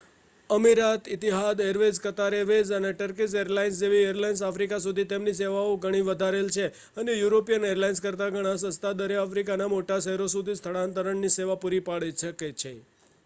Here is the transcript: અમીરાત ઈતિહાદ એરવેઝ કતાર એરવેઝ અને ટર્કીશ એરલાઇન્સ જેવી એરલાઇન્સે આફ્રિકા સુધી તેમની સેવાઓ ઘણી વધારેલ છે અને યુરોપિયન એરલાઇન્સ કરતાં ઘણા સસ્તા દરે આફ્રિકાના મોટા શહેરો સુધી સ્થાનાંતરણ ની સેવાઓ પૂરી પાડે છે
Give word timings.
અમીરાત 0.49 1.07
ઈતિહાદ 1.07 1.59
એરવેઝ 1.63 1.97
કતાર 2.03 2.35
એરવેઝ 2.35 2.69
અને 2.77 2.89
ટર્કીશ 2.93 3.33
એરલાઇન્સ 3.41 3.81
જેવી 3.81 3.99
એરલાઇન્સે 4.05 4.45
આફ્રિકા 4.47 4.79
સુધી 4.81 5.05
તેમની 5.07 5.33
સેવાઓ 5.35 5.75
ઘણી 5.83 6.07
વધારેલ 6.07 6.49
છે 6.55 6.65
અને 6.97 7.15
યુરોપિયન 7.15 7.67
એરલાઇન્સ 7.69 8.01
કરતાં 8.01 8.33
ઘણા 8.35 8.71
સસ્તા 8.71 8.93
દરે 8.97 9.19
આફ્રિકાના 9.19 9.67
મોટા 9.71 9.99
શહેરો 10.01 10.31
સુધી 10.31 10.57
સ્થાનાંતરણ 10.57 11.21
ની 11.21 11.35
સેવાઓ 11.35 11.59
પૂરી 11.59 11.83
પાડે 11.83 12.09
છે 12.33 12.73